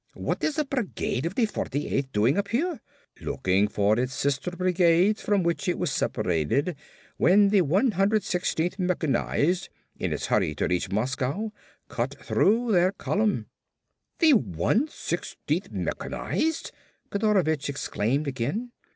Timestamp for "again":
18.27-18.71